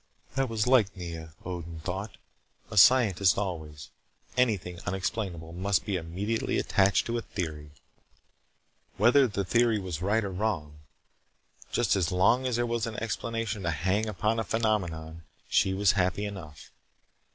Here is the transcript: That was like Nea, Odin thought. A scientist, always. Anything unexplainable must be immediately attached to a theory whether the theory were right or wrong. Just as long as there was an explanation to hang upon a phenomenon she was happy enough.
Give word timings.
That 0.33 0.49
was 0.49 0.65
like 0.65 0.97
Nea, 0.97 1.35
Odin 1.45 1.79
thought. 1.81 2.17
A 2.71 2.75
scientist, 2.77 3.37
always. 3.37 3.91
Anything 4.35 4.79
unexplainable 4.87 5.53
must 5.53 5.85
be 5.85 5.95
immediately 5.95 6.57
attached 6.57 7.05
to 7.05 7.19
a 7.19 7.21
theory 7.21 7.69
whether 8.97 9.27
the 9.27 9.45
theory 9.45 9.77
were 9.77 9.91
right 10.01 10.23
or 10.23 10.31
wrong. 10.31 10.79
Just 11.71 11.95
as 11.95 12.11
long 12.11 12.47
as 12.47 12.55
there 12.55 12.65
was 12.65 12.87
an 12.87 12.95
explanation 12.97 13.61
to 13.61 13.69
hang 13.69 14.07
upon 14.07 14.39
a 14.39 14.43
phenomenon 14.43 15.21
she 15.47 15.71
was 15.75 15.91
happy 15.91 16.25
enough. 16.25 16.71